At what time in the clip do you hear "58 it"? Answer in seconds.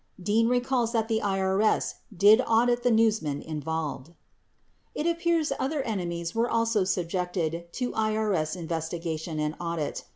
4.97-5.11